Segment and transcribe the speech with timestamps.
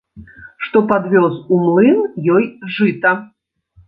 [0.67, 1.99] Што падвёз у млын
[2.37, 3.13] ёй жыта.